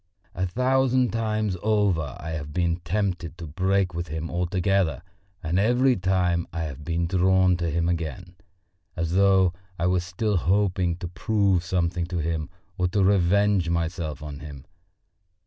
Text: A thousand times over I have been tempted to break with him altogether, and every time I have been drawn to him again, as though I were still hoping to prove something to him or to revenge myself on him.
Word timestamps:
A 0.33 0.47
thousand 0.47 1.13
times 1.13 1.55
over 1.61 2.15
I 2.19 2.31
have 2.31 2.51
been 2.53 2.77
tempted 2.77 3.37
to 3.37 3.45
break 3.45 3.93
with 3.93 4.07
him 4.07 4.31
altogether, 4.31 5.03
and 5.43 5.59
every 5.59 5.95
time 5.95 6.47
I 6.51 6.61
have 6.63 6.83
been 6.83 7.05
drawn 7.05 7.55
to 7.57 7.69
him 7.69 7.87
again, 7.87 8.35
as 8.95 9.11
though 9.13 9.53
I 9.77 9.85
were 9.85 9.99
still 9.99 10.37
hoping 10.37 10.95
to 10.95 11.07
prove 11.07 11.63
something 11.63 12.07
to 12.07 12.17
him 12.17 12.49
or 12.79 12.87
to 12.87 13.03
revenge 13.03 13.69
myself 13.69 14.23
on 14.23 14.39
him. 14.39 14.65